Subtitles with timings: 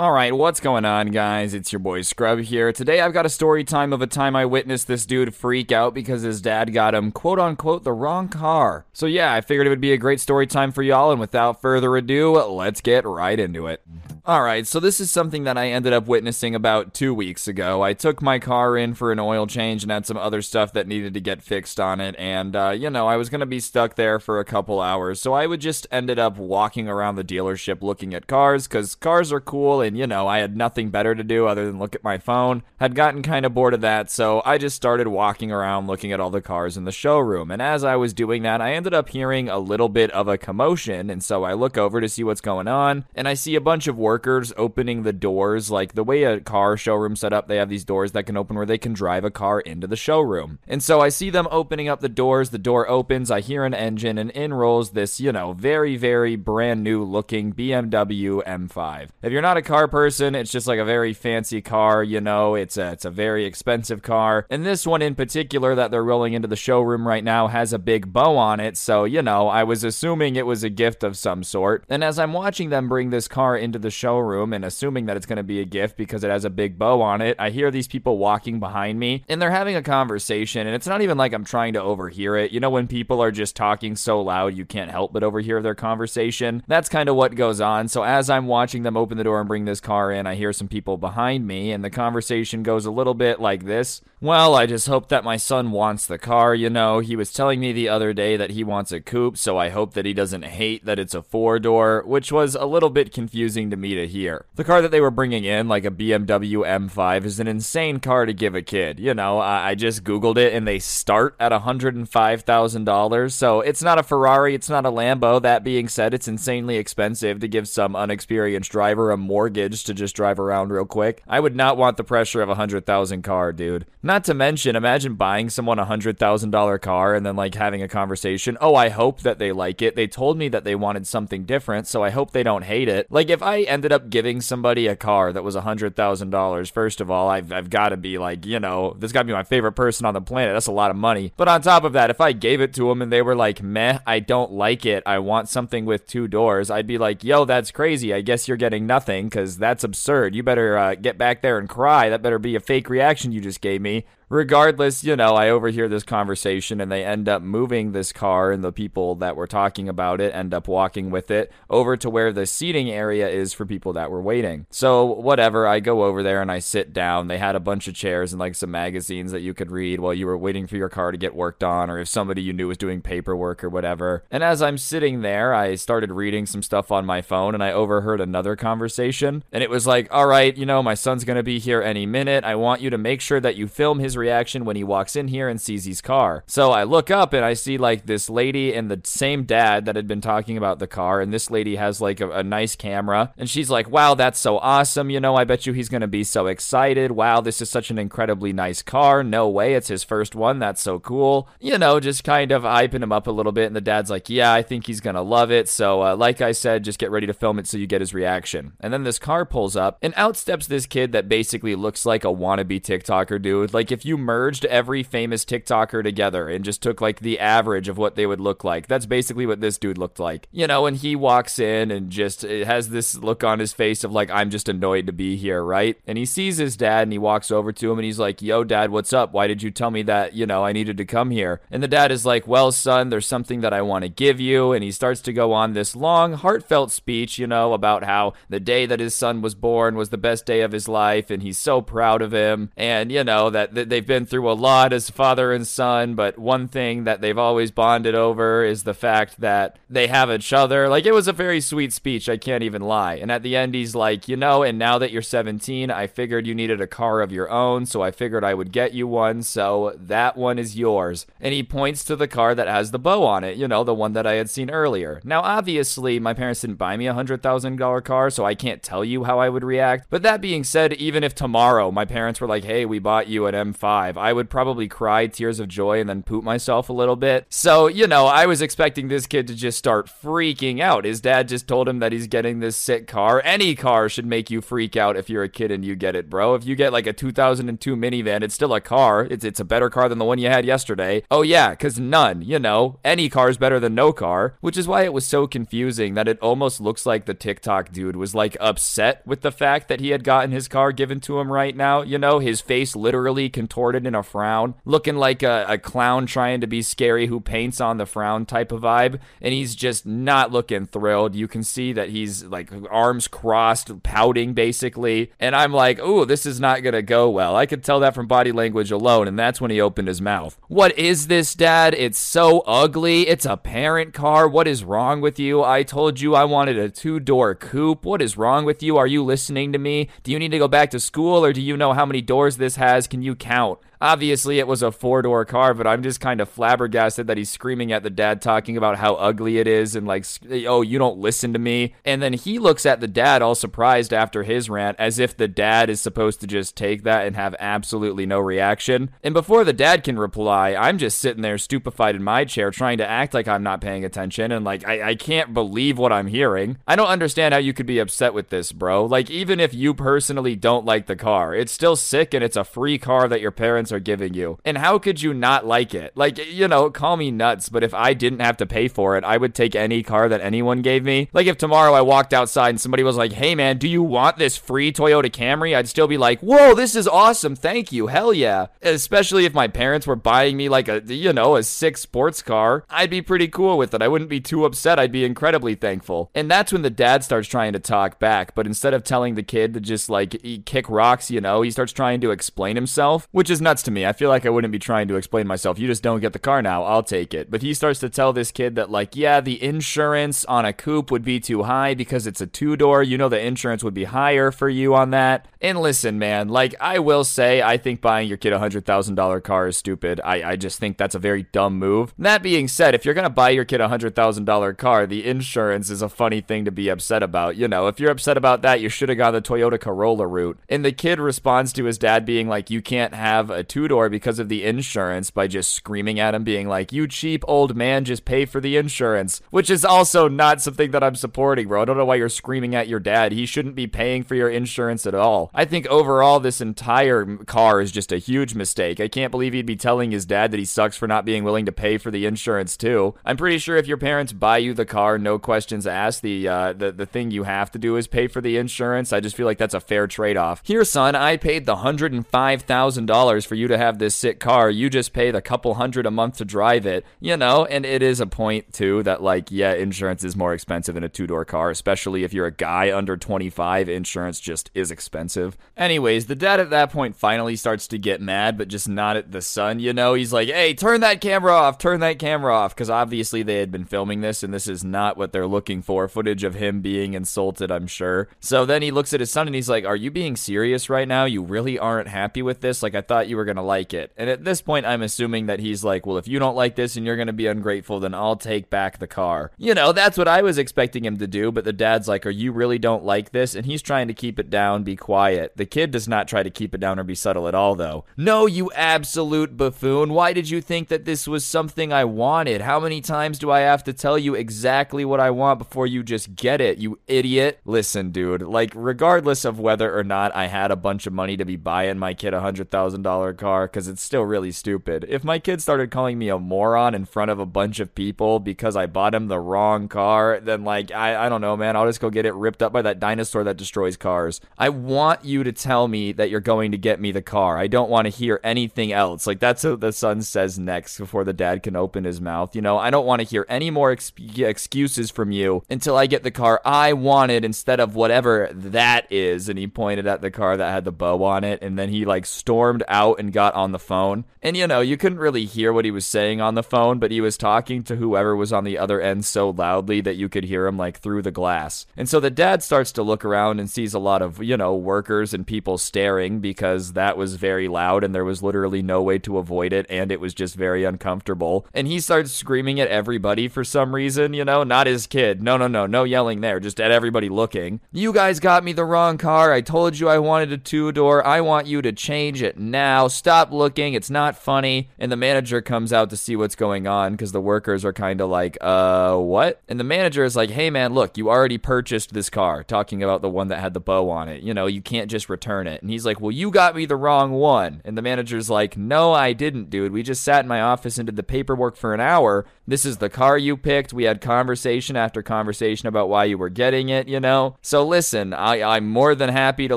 [0.00, 1.52] All right, what's going on, guys?
[1.52, 2.72] It's your boy Scrub here.
[2.72, 5.92] Today I've got a story time of a time I witnessed this dude freak out
[5.92, 8.86] because his dad got him, quote unquote, the wrong car.
[8.94, 11.60] So, yeah, I figured it would be a great story time for y'all, and without
[11.60, 13.82] further ado, let's get right into it.
[14.24, 17.82] All right, so this is something that I ended up witnessing about two weeks ago.
[17.82, 20.86] I took my car in for an oil change and had some other stuff that
[20.86, 23.60] needed to get fixed on it, and, uh, you know, I was going to be
[23.60, 27.24] stuck there for a couple hours, so I would just ended up walking around the
[27.24, 31.16] dealership looking at cars, because cars are cool, and, you know, I had nothing better
[31.16, 32.62] to do other than look at my phone.
[32.78, 36.20] Had gotten kind of bored of that, so I just started walking around looking at
[36.20, 39.08] all the cars in the showroom, and as I was doing that, I ended up
[39.08, 42.40] hearing a little bit of a commotion, and so I look over to see what's
[42.40, 45.72] going on, and I see a bunch of workers opening the doors.
[45.72, 48.54] Like the way a car showroom set up, they have these doors that can open
[48.56, 50.60] where they can drive a car into the showroom.
[50.68, 52.50] And so I see them opening up the doors.
[52.50, 53.28] The door opens.
[53.28, 57.52] I hear an engine, and in rolls this, you know, very, very brand new looking
[57.52, 59.08] BMW M5.
[59.22, 62.02] If you're not a car person, it's just like a very fancy car.
[62.02, 64.46] You know, it's a it's a very expensive car.
[64.50, 67.78] And this one in particular that they're rolling into the showroom right now has a
[67.78, 68.76] big bow on it.
[68.76, 71.84] So you know, I was assuming it was a gift of some sort.
[71.88, 75.26] And as I'm watching them bring this car into the showroom and assuming that it's
[75.26, 77.70] going to be a gift because it has a big bow on it, I hear
[77.70, 80.66] these people walking behind me and they're having a conversation.
[80.66, 82.52] And it's not even like I'm trying to overhear it.
[82.52, 85.74] You know, when people are just talking so loud, you can't help but overhear their
[85.74, 86.62] conversation.
[86.66, 87.88] That's kind of what goes on.
[87.88, 90.52] So as I'm watching them open the door and bring this car in, I hear
[90.52, 94.02] some people behind me, and the conversation goes a little bit like this.
[94.20, 96.98] Well, I just hope that my son wants the car, you know.
[96.98, 99.94] He was telling me the other day that he wants a coupe, so I hope
[99.94, 103.70] that he doesn't hate that it's a four door, which was a little bit confusing
[103.70, 104.44] to me to hear.
[104.56, 108.26] The car that they were bringing in, like a BMW M5, is an insane car
[108.26, 109.00] to give a kid.
[109.00, 113.98] You know, I, I just Googled it and they start at $105,000, so it's not
[113.98, 115.40] a Ferrari, it's not a Lambo.
[115.40, 119.16] That being said, it's insanely expensive to give some unexperienced driver a
[119.50, 121.22] mortgage to just drive around real quick.
[121.26, 123.84] I would not want the pressure of a 100,000 car, dude.
[124.02, 128.56] Not to mention, imagine buying someone a $100,000 car and then like having a conversation.
[128.60, 129.96] Oh, I hope that they like it.
[129.96, 133.08] They told me that they wanted something different, so I hope they don't hate it.
[133.10, 137.10] Like if I ended up giving somebody a car that was a $100,000, first of
[137.10, 139.72] all, I've, I've got to be like, you know, this got to be my favorite
[139.72, 140.54] person on the planet.
[140.54, 141.32] That's a lot of money.
[141.36, 143.62] But on top of that, if I gave it to them and they were like,
[143.62, 145.02] meh, I don't like it.
[145.04, 148.14] I want something with two doors, I'd be like, yo, that's crazy.
[148.14, 150.34] I guess you're getting nothing because that's absurd.
[150.34, 152.10] You better uh, get back there and cry.
[152.10, 155.88] That better be a fake reaction you just gave me regardless, you know, I overhear
[155.88, 159.88] this conversation and they end up moving this car, and the people that were talking
[159.88, 163.66] about it end up walking with it over to where the seating area is for
[163.66, 164.66] people that were waiting.
[164.70, 167.26] So, whatever, I go over there and I sit down.
[167.26, 170.14] They had a bunch of chairs and like some magazines that you could read while
[170.14, 172.68] you were waiting for your car to get worked on, or if somebody you knew
[172.68, 174.24] was doing paperwork or whatever.
[174.30, 177.72] And as I'm sitting there, I started reading some stuff on my phone and I
[177.72, 179.42] overheard another conversation.
[179.50, 182.44] And it was like, all right, you know, my son's gonna be here any minute.
[182.44, 185.28] I want you to make sure that you film his reaction when he walks in
[185.28, 186.44] here and sees his car.
[186.46, 189.96] So I look up and I see like this lady and the same dad that
[189.96, 191.20] had been talking about the car.
[191.20, 193.32] And this lady has like a, a nice camera.
[193.36, 195.10] And she's like, wow, that's so awesome.
[195.10, 197.12] You know, I bet you he's going to be so excited.
[197.12, 199.24] Wow, this is such an incredibly nice car.
[199.24, 200.58] No way, it's his first one.
[200.58, 201.48] That's so cool.
[201.58, 203.66] You know, just kind of hyping him up a little bit.
[203.66, 205.68] And the dad's like, yeah, I think he's going to love it.
[205.68, 208.14] So, uh, like I said, just get ready to film it so you get his
[208.14, 208.72] reaction.
[208.80, 212.24] And then this car pulls up and out steps this kid that basically looks like
[212.24, 213.72] a wannabe TikToker dude.
[213.72, 217.98] Like, if you merged every famous TikToker together and just took like the average of
[217.98, 218.86] what they would look like.
[218.86, 220.48] That's basically what this dude looked like.
[220.52, 224.12] You know, and he walks in and just has this look on his face of
[224.12, 225.98] like, I'm just annoyed to be here, right?
[226.06, 228.64] And he sees his dad and he walks over to him and he's like, Yo,
[228.64, 229.32] dad, what's up?
[229.32, 231.60] Why did you tell me that, you know, I needed to come here?
[231.70, 234.72] And the dad is like, Well, son, there's something that I want to give you.
[234.72, 238.60] And he starts to go on this long, heartfelt speech, you know, about how the
[238.60, 241.58] day that his son was born was the best day of his life and he's
[241.58, 242.70] so proud of him.
[242.76, 246.38] And, you know, that they they've been through a lot as father and son, but
[246.38, 250.88] one thing that they've always bonded over is the fact that they have each other.
[250.88, 253.16] Like, it was a very sweet speech, I can't even lie.
[253.16, 256.46] And at the end, he's like, You know, and now that you're 17, I figured
[256.46, 259.42] you needed a car of your own, so I figured I would get you one,
[259.42, 261.26] so that one is yours.
[261.38, 263.92] And he points to the car that has the bow on it, you know, the
[263.92, 265.20] one that I had seen earlier.
[265.24, 269.24] Now, obviously, my parents didn't buy me a $100,000 car, so I can't tell you
[269.24, 270.06] how I would react.
[270.08, 273.46] But that being said, even if tomorrow my parents were like, hey, we bought you
[273.46, 277.16] an M5, I would probably cry tears of joy and then poop myself a little
[277.16, 277.46] bit.
[277.48, 281.04] So, you know, I was expecting this kid to just start freaking out.
[281.04, 283.40] His dad just told him that he's getting this sick car.
[283.44, 286.30] Any car should make you freak out if you're a kid and you get it,
[286.30, 286.54] bro.
[286.54, 289.24] If you get like a 2002 minivan, it's still a car.
[289.24, 291.22] It's, it's a better car than the one you had yesterday.
[291.30, 294.88] Oh, yeah, because none, you know, any car is better than no car, which is
[294.88, 298.56] why it was so confusing that it almost looks like the TikTok dude was like
[298.60, 302.02] upset with the fact that he had gotten his car given to him right now.
[302.02, 306.60] You know, his face literally contorted in a frown, looking like a, a clown trying
[306.60, 309.20] to be scary who paints on the frown type of vibe.
[309.40, 311.36] And he's just not looking thrilled.
[311.36, 315.30] You can see that he's like arms crossed, pouting basically.
[315.38, 317.54] And I'm like, ooh, this is not going to go well.
[317.54, 319.28] I could tell that from body language alone.
[319.28, 320.58] And that's when he opened his mouth.
[320.66, 321.94] What is this, Dad?
[321.94, 323.28] It's so ugly.
[323.28, 324.48] It's a parent car.
[324.48, 325.62] What is wrong with you?
[325.62, 328.04] I told you I wanted a two door coupe.
[328.04, 328.96] What is wrong with you?
[328.96, 330.08] Are you listening to me?
[330.24, 332.56] Do you need to go back to school or do you know how many doors
[332.56, 333.06] this has?
[333.06, 333.59] Can you count?
[333.60, 337.36] out Obviously, it was a four door car, but I'm just kind of flabbergasted that
[337.36, 340.24] he's screaming at the dad, talking about how ugly it is and like,
[340.66, 341.94] oh, you don't listen to me.
[342.04, 345.48] And then he looks at the dad all surprised after his rant, as if the
[345.48, 349.10] dad is supposed to just take that and have absolutely no reaction.
[349.22, 352.98] And before the dad can reply, I'm just sitting there stupefied in my chair, trying
[352.98, 356.28] to act like I'm not paying attention and like, I, I can't believe what I'm
[356.28, 356.78] hearing.
[356.86, 359.04] I don't understand how you could be upset with this, bro.
[359.04, 362.64] Like, even if you personally don't like the car, it's still sick and it's a
[362.64, 364.58] free car that your parents are giving you.
[364.64, 366.16] And how could you not like it?
[366.16, 369.24] Like, you know, call me nuts, but if I didn't have to pay for it,
[369.24, 371.28] I would take any car that anyone gave me.
[371.32, 374.38] Like, if tomorrow I walked outside and somebody was like, hey man, do you want
[374.38, 375.76] this free Toyota Camry?
[375.76, 377.56] I'd still be like, whoa, this is awesome.
[377.56, 378.08] Thank you.
[378.08, 378.66] Hell yeah.
[378.82, 382.84] Especially if my parents were buying me like a, you know, a sick sports car,
[382.90, 384.02] I'd be pretty cool with it.
[384.02, 384.98] I wouldn't be too upset.
[384.98, 386.30] I'd be incredibly thankful.
[386.34, 388.54] And that's when the dad starts trying to talk back.
[388.54, 391.92] But instead of telling the kid to just like kick rocks, you know, he starts
[391.92, 394.06] trying to explain himself, which is nuts to me.
[394.06, 395.78] I feel like I wouldn't be trying to explain myself.
[395.78, 396.84] You just don't get the car now.
[396.84, 397.50] I'll take it.
[397.50, 401.10] But he starts to tell this kid that, like, yeah, the insurance on a coupe
[401.10, 403.02] would be too high because it's a two door.
[403.02, 405.46] You know, the insurance would be higher for you on that.
[405.60, 409.68] And listen, man, like, I will say, I think buying your kid a $100,000 car
[409.68, 410.20] is stupid.
[410.24, 412.14] I, I just think that's a very dumb move.
[412.18, 415.90] That being said, if you're going to buy your kid a $100,000 car, the insurance
[415.90, 417.56] is a funny thing to be upset about.
[417.56, 420.58] You know, if you're upset about that, you should have gone the Toyota Corolla route.
[420.68, 424.10] And the kid responds to his dad being like, you can't have a two door
[424.10, 428.04] because of the insurance by just screaming at him, being like, you cheap old man,
[428.04, 431.80] just pay for the insurance, which is also not something that I'm supporting, bro.
[431.80, 433.32] I don't know why you're screaming at your dad.
[433.32, 435.50] He shouldn't be paying for your insurance at all.
[435.54, 439.00] I think overall, this entire car is just a huge mistake.
[439.00, 441.66] I can't believe he'd be telling his dad that he sucks for not being willing
[441.66, 443.14] to pay for the insurance too.
[443.24, 446.72] I'm pretty sure if your parents buy you the car, no questions asked, the uh,
[446.72, 449.12] the the thing you have to do is pay for the insurance.
[449.12, 450.60] I just feel like that's a fair trade off.
[450.64, 454.14] Here, son, I paid the hundred and five thousand dollars for you to have this
[454.14, 454.70] sick car.
[454.70, 457.64] You just paid a couple hundred a month to drive it, you know.
[457.66, 461.08] And it is a point too that like yeah, insurance is more expensive in a
[461.08, 463.88] two door car, especially if you're a guy under 25.
[463.88, 465.56] Insurance just is expensive.
[465.76, 469.32] Anyways, the dad at that point finally starts to get mad, but just not at
[469.32, 470.14] the son, you know?
[470.14, 472.74] He's like, hey, turn that camera off, turn that camera off.
[472.74, 476.08] Because obviously they had been filming this, and this is not what they're looking for
[476.08, 478.28] footage of him being insulted, I'm sure.
[478.40, 481.08] So then he looks at his son and he's like, are you being serious right
[481.08, 481.24] now?
[481.24, 482.82] You really aren't happy with this?
[482.82, 484.12] Like, I thought you were going to like it.
[484.16, 486.96] And at this point, I'm assuming that he's like, well, if you don't like this
[486.96, 489.52] and you're going to be ungrateful, then I'll take back the car.
[489.58, 492.30] You know, that's what I was expecting him to do, but the dad's like, are
[492.30, 493.54] you really don't like this?
[493.54, 495.56] And he's trying to keep it down, be quiet.
[495.56, 498.04] The kid does not try to keep it down or be subtle at all, though.
[498.16, 500.12] No, you absolute buffoon.
[500.12, 502.60] Why did you think that this was something I wanted?
[502.60, 506.02] How many times do I have to tell you exactly what I want before you
[506.02, 507.60] just get it, you idiot?
[507.64, 511.44] Listen, dude, like, regardless of whether or not I had a bunch of money to
[511.44, 515.62] be buying my kid a $100,000 car, because it's still really stupid, if my kid
[515.62, 519.14] started calling me a moron in front of a bunch of people because I bought
[519.14, 522.26] him the wrong car, then, like, I, I don't know, man, I'll just go get
[522.26, 524.40] it ripped up by that dinosaur that destroys cars.
[524.58, 527.58] I want you to tell me that you're going to get me the car.
[527.58, 529.26] I don't want to hear anything else.
[529.26, 532.56] Like that's what the son says next before the dad can open his mouth.
[532.56, 536.06] You know, I don't want to hear any more ex- excuses from you until I
[536.06, 539.48] get the car I wanted instead of whatever that is.
[539.48, 542.04] And he pointed at the car that had the bow on it, and then he
[542.04, 544.24] like stormed out and got on the phone.
[544.42, 547.10] And you know, you couldn't really hear what he was saying on the phone, but
[547.10, 550.44] he was talking to whoever was on the other end so loudly that you could
[550.44, 551.86] hear him like through the glass.
[551.96, 554.74] And so the dad starts to look around and sees a lot of, you know,
[554.74, 559.18] workers and people staring because that was very loud and there was literally no way
[559.20, 561.66] to avoid it and it was just very uncomfortable.
[561.74, 565.42] And he starts screaming at everybody for some reason, you know, not his kid.
[565.42, 567.80] No, no, no, no yelling there, just at everybody looking.
[567.92, 569.52] You guys got me the wrong car.
[569.52, 571.26] I told you I wanted a two door.
[571.26, 573.08] I want you to change it now.
[573.10, 573.94] Stop looking.
[573.94, 574.90] It's not funny.
[574.98, 578.20] And the manager comes out to see what's going on because the workers are kind
[578.20, 579.60] of like, uh, what?
[579.68, 583.22] And the manager is like, hey, man, look, you already purchased this car, talking about
[583.22, 584.42] the one that had the bow on it.
[584.42, 585.82] You know, you can't just return it.
[585.82, 587.82] And he's like, well, you got me the wrong one.
[587.84, 589.92] And the manager's like, no, I didn't, dude.
[589.92, 592.46] We just sat in my office and did the paperwork for an hour.
[592.66, 593.92] This is the car you picked.
[593.92, 597.56] We had conversation after conversation about why you were getting it, you know?
[597.62, 599.76] So listen, I, I'm more than happy to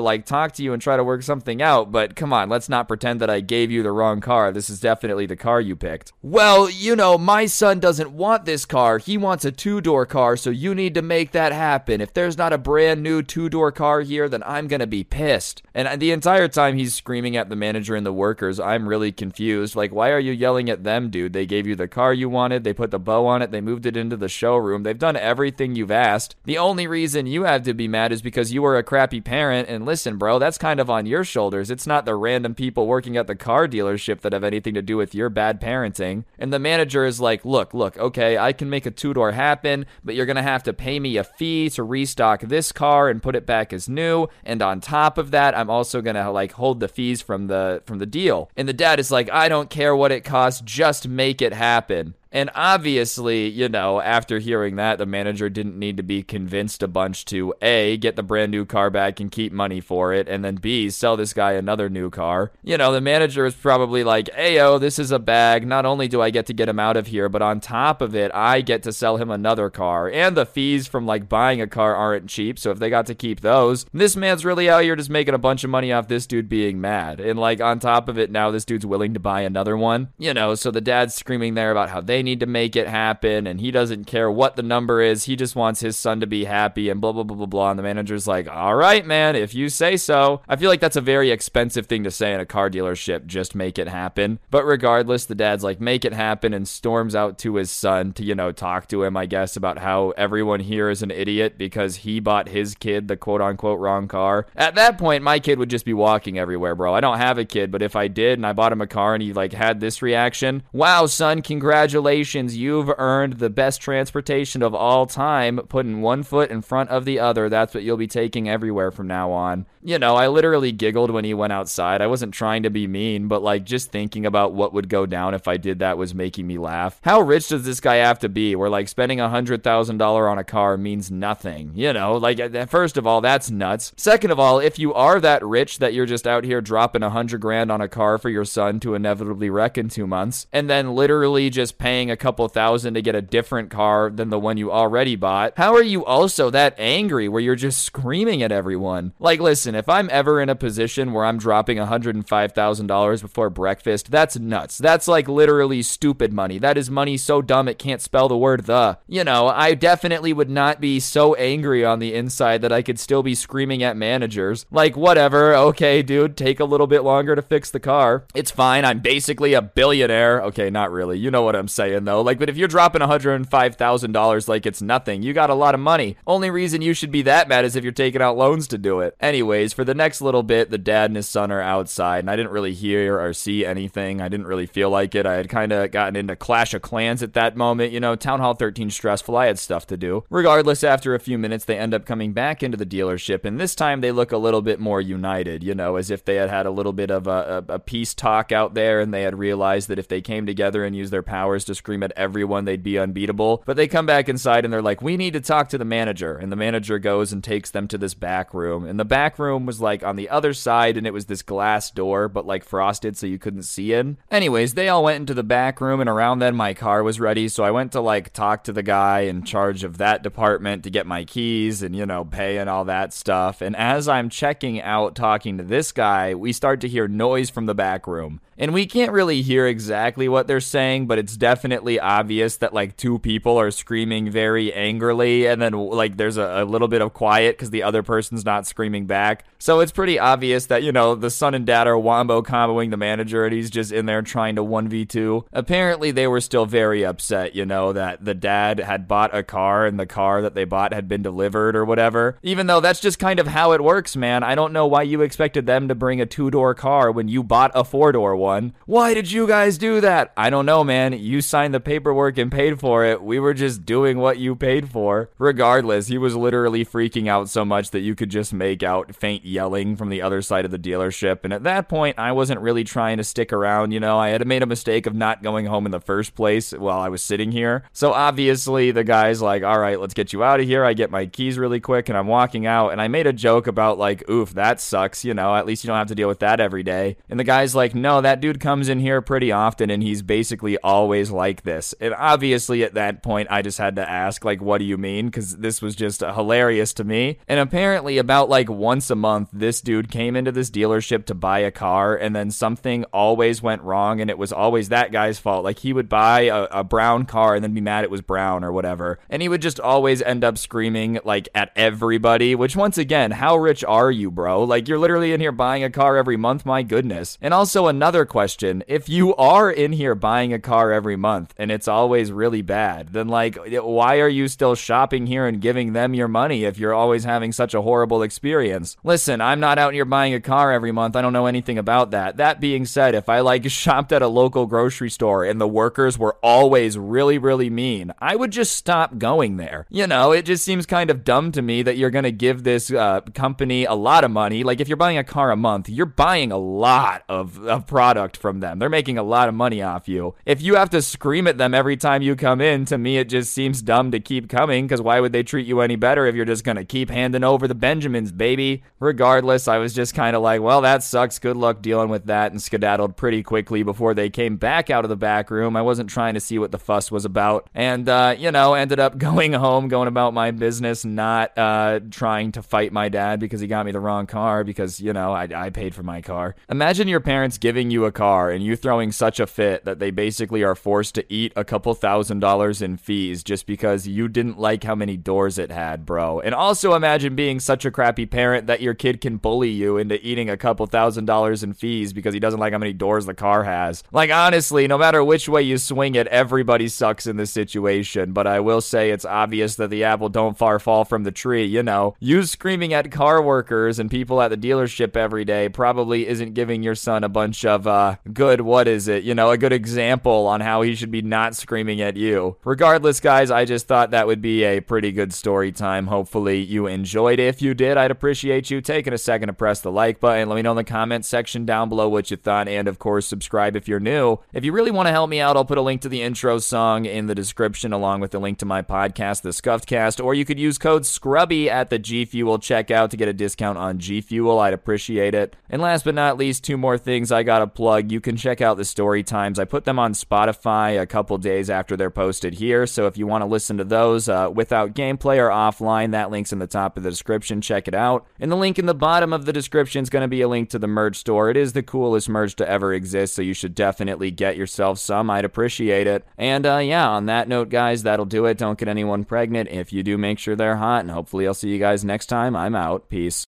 [0.00, 2.88] like talk to you and try to work something out, but come on, let's not
[2.88, 4.52] pretend that I gave you the wrong car.
[4.52, 6.12] This is definitely the car you picked.
[6.20, 8.98] Well, you know, my son doesn't want this car.
[8.98, 12.02] He wants a two door car, so you need to make that happen.
[12.02, 15.62] If there's not a brand new two door car here, then I'm gonna be pissed.
[15.72, 19.74] And the entire time he's screaming at the manager and the workers, I'm really confused.
[19.74, 21.32] Like, why are you yelling at them, dude?
[21.32, 23.86] They gave you the car you wanted, they put the bow on it, they moved
[23.86, 26.36] it into the showroom, they've done everything you've asked.
[26.44, 29.70] The only reason you have to be mad is because you were a crappy parent.
[29.70, 31.70] And listen, bro, that's kind of on your shoulders.
[31.70, 34.96] It's not the random people working at the car dealership that have anything to do
[34.96, 36.24] with your bad parenting.
[36.38, 39.86] And the manager is like, look, look, okay, I can make a two door happen,
[40.04, 43.36] but you're gonna have to pay me a fee to restock this car and put
[43.36, 44.28] it back as new.
[44.44, 47.98] And on top of that, I'm also gonna like hold the fees from the from
[47.98, 48.50] the deal.
[48.56, 52.14] And the dad is like, I don't care what it costs, just make it happen.
[52.34, 56.88] And obviously, you know, after hearing that, the manager didn't need to be convinced a
[56.88, 60.44] bunch to A, get the brand new car back and keep money for it, and
[60.44, 62.50] then B, sell this guy another new car.
[62.64, 65.64] You know, the manager is probably like, Ayo, this is a bag.
[65.64, 68.16] Not only do I get to get him out of here, but on top of
[68.16, 70.10] it, I get to sell him another car.
[70.10, 73.14] And the fees from like buying a car aren't cheap, so if they got to
[73.14, 76.26] keep those, this man's really out here just making a bunch of money off this
[76.26, 77.20] dude being mad.
[77.20, 80.08] And like on top of it, now this dude's willing to buy another one.
[80.18, 83.46] You know, so the dad's screaming there about how they need to make it happen
[83.46, 85.24] and he doesn't care what the number is.
[85.24, 87.70] He just wants his son to be happy and blah, blah, blah, blah, blah.
[87.70, 90.42] And the manager's like, all right, man, if you say so.
[90.48, 93.54] I feel like that's a very expensive thing to say in a car dealership, just
[93.54, 94.40] make it happen.
[94.50, 98.24] But regardless, the dad's like, make it happen and storms out to his son to,
[98.24, 101.96] you know, talk to him, I guess, about how everyone here is an idiot because
[101.96, 104.46] he bought his kid the quote unquote wrong car.
[104.56, 106.94] At that point, my kid would just be walking everywhere, bro.
[106.94, 109.14] I don't have a kid, but if I did and I bought him a car
[109.14, 114.62] and he like had this reaction, wow, son, congratulations congratulations, you've earned the best transportation
[114.62, 117.48] of all time, putting one foot in front of the other.
[117.48, 119.66] That's what you'll be taking everywhere from now on.
[119.86, 122.00] You know, I literally giggled when he went outside.
[122.00, 125.34] I wasn't trying to be mean, but like just thinking about what would go down
[125.34, 126.98] if I did that was making me laugh.
[127.04, 130.44] How rich does this guy have to be where like spending a $100,000 on a
[130.44, 131.72] car means nothing?
[131.74, 133.92] You know, like uh, first of all, that's nuts.
[133.94, 137.10] Second of all, if you are that rich that you're just out here dropping a
[137.10, 140.70] hundred grand on a car for your son to inevitably wreck in two months, and
[140.70, 144.56] then literally just paying a couple thousand to get a different car than the one
[144.56, 149.12] you already bought, how are you also that angry where you're just screaming at everyone?
[149.18, 154.38] Like, listen, if I'm ever in a position where I'm dropping $105,000 before breakfast, that's
[154.38, 154.78] nuts.
[154.78, 156.58] That's like literally stupid money.
[156.58, 158.98] That is money so dumb it can't spell the word the.
[159.06, 162.98] You know, I definitely would not be so angry on the inside that I could
[162.98, 164.66] still be screaming at managers.
[164.70, 168.24] Like, whatever, okay, dude, take a little bit longer to fix the car.
[168.34, 168.84] It's fine.
[168.84, 170.42] I'm basically a billionaire.
[170.42, 171.18] Okay, not really.
[171.18, 172.20] You know what I'm saying, though.
[172.20, 176.16] Like, but if you're dropping $105,000 like it's nothing, you got a lot of money.
[176.26, 179.00] Only reason you should be that mad is if you're taking out loans to do
[179.00, 179.16] it.
[179.64, 182.36] Anyways, for the next little bit, the dad and his son are outside, and I
[182.36, 184.20] didn't really hear or see anything.
[184.20, 185.24] I didn't really feel like it.
[185.24, 187.90] I had kind of gotten into Clash of Clans at that moment.
[187.90, 189.34] You know, Town Hall 13 stressful.
[189.34, 190.22] I had stuff to do.
[190.28, 193.74] Regardless, after a few minutes, they end up coming back into the dealership, and this
[193.74, 196.66] time they look a little bit more united, you know, as if they had had
[196.66, 199.88] a little bit of a, a, a peace talk out there, and they had realized
[199.88, 202.98] that if they came together and used their powers to scream at everyone, they'd be
[202.98, 203.62] unbeatable.
[203.64, 206.36] But they come back inside and they're like, we need to talk to the manager.
[206.36, 208.84] And the manager goes and takes them to this back room.
[208.84, 211.90] And the back room was like on the other side, and it was this glass
[211.90, 214.18] door, but like frosted so you couldn't see in.
[214.30, 217.48] Anyways, they all went into the back room, and around then my car was ready.
[217.48, 220.90] So I went to like talk to the guy in charge of that department to
[220.90, 223.60] get my keys and, you know, pay and all that stuff.
[223.60, 227.66] And as I'm checking out talking to this guy, we start to hear noise from
[227.66, 228.40] the back room.
[228.56, 232.74] And we can't really hear exactly what they're saying, but it's definitely definitely obvious that
[232.74, 237.02] like two people are screaming very angrily and then like there's a, a little bit
[237.02, 239.43] of quiet because the other person's not screaming back.
[239.64, 242.98] So it's pretty obvious that, you know, the son and dad are wombo comboing the
[242.98, 245.46] manager and he's just in there trying to 1v2.
[245.54, 249.86] Apparently they were still very upset, you know, that the dad had bought a car
[249.86, 252.36] and the car that they bought had been delivered or whatever.
[252.42, 254.42] Even though that's just kind of how it works, man.
[254.42, 257.42] I don't know why you expected them to bring a two door car when you
[257.42, 258.74] bought a four door one.
[258.84, 260.34] Why did you guys do that?
[260.36, 261.14] I don't know, man.
[261.14, 263.22] You signed the paperwork and paid for it.
[263.22, 265.30] We were just doing what you paid for.
[265.38, 269.46] Regardless, he was literally freaking out so much that you could just make out faint
[269.46, 271.44] yelling from the other side of the dealership.
[271.44, 273.92] And at that point, I wasn't really trying to stick around.
[273.92, 276.72] You know, I had made a mistake of not going home in the first place
[276.72, 277.84] while I was sitting here.
[277.94, 280.84] So obviously, the guy's like, all right, let's get you out of here.
[280.84, 282.90] I get my keys really quick and I'm walking out.
[282.90, 285.24] And I made a joke about, like, oof, that sucks.
[285.24, 287.16] You know, at least you don't have to deal with that every day.
[287.30, 290.76] And the guy's like, no, that dude comes in here pretty often and he's basically
[290.80, 291.94] always like this.
[291.98, 295.28] And obviously, at that point, I just had to ask, like, what do you mean?
[295.28, 297.38] Because this was just hilarious to me.
[297.48, 301.60] And apparently, about like once a month, this dude came into this dealership to buy
[301.60, 305.64] a car and then something always went wrong and it was always that guy's fault.
[305.64, 308.64] Like, he would buy a, a brown car and then be mad it was brown
[308.64, 309.18] or whatever.
[309.28, 313.56] And he would just always end up screaming, like, at everybody, which, once again, how
[313.56, 314.64] rich are you, bro?
[314.64, 316.66] Like, you're literally in here buying a car every month.
[316.66, 317.38] My goodness.
[317.40, 321.70] And also, another question if you are in here buying a car every month and
[321.70, 326.14] it's always really bad, then, like, why are you still shopping here and giving them
[326.14, 328.96] your money if you're always having such a horrible experience?
[329.06, 331.14] Listen, I'm not out here buying a car every month.
[331.14, 332.38] I don't know anything about that.
[332.38, 336.18] That being said, if I, like, shopped at a local grocery store and the workers
[336.18, 339.86] were always really, really mean, I would just stop going there.
[339.90, 342.64] You know, it just seems kind of dumb to me that you're going to give
[342.64, 344.64] this uh, company a lot of money.
[344.64, 348.38] Like, if you're buying a car a month, you're buying a lot of, of product
[348.38, 348.78] from them.
[348.78, 350.34] They're making a lot of money off you.
[350.46, 353.28] If you have to scream at them every time you come in, to me, it
[353.28, 356.34] just seems dumb to keep coming because why would they treat you any better if
[356.34, 358.82] you're just going to keep handing over the Benjamins, baby?
[359.04, 361.38] Regardless, I was just kind of like, well, that sucks.
[361.38, 365.10] Good luck dealing with that and skedaddled pretty quickly before they came back out of
[365.10, 365.76] the back room.
[365.76, 367.68] I wasn't trying to see what the fuss was about.
[367.74, 372.52] And, uh, you know, ended up going home, going about my business, not uh, trying
[372.52, 375.48] to fight my dad because he got me the wrong car because, you know, I,
[375.54, 376.56] I paid for my car.
[376.70, 380.12] Imagine your parents giving you a car and you throwing such a fit that they
[380.12, 384.58] basically are forced to eat a couple thousand dollars in fees just because you didn't
[384.58, 386.40] like how many doors it had, bro.
[386.40, 390.24] And also imagine being such a crappy parent that your kid can bully you into
[390.26, 393.34] eating a couple thousand dollars in fees because he doesn't like how many doors the
[393.34, 394.02] car has.
[394.12, 398.32] Like, honestly, no matter which way you swing it, everybody sucks in this situation.
[398.32, 401.64] But I will say it's obvious that the apple don't far fall from the tree,
[401.64, 402.14] you know.
[402.20, 406.82] You screaming at car workers and people at the dealership every day probably isn't giving
[406.82, 409.24] your son a bunch of, uh, good, what is it?
[409.24, 412.56] You know, a good example on how he should be not screaming at you.
[412.64, 416.06] Regardless, guys, I just thought that would be a pretty good story time.
[416.06, 417.40] Hopefully, you enjoyed.
[417.40, 420.48] If you did, I'd appreciate you taking a second to press the like button.
[420.48, 423.26] Let me know in the comments section down below what you thought, and of course,
[423.26, 424.38] subscribe if you're new.
[424.52, 426.58] If you really want to help me out, I'll put a link to the intro
[426.58, 430.34] song in the description, along with the link to my podcast, The Scuffed Cast, or
[430.34, 433.98] you could use code SCRUBBY at the G Fuel checkout to get a discount on
[433.98, 434.58] G Fuel.
[434.58, 435.56] I'd appreciate it.
[435.70, 438.12] And last but not least, two more things I gotta plug.
[438.12, 439.58] You can check out the story times.
[439.58, 443.26] I put them on Spotify a couple days after they're posted here, so if you
[443.26, 446.96] want to listen to those uh, without gameplay or offline, that link's in the top
[446.96, 447.60] of the description.
[447.60, 448.26] Check it out.
[448.38, 450.70] And the link in the bottom of the description is going to be a link
[450.70, 451.50] to the merch store.
[451.50, 455.28] It is the coolest merch to ever exist, so you should definitely get yourself some.
[455.28, 456.24] I'd appreciate it.
[456.38, 458.56] And uh, yeah, on that note, guys, that'll do it.
[458.56, 459.68] Don't get anyone pregnant.
[459.68, 462.56] If you do, make sure they're hot, and hopefully I'll see you guys next time.
[462.56, 463.10] I'm out.
[463.10, 463.42] Peace.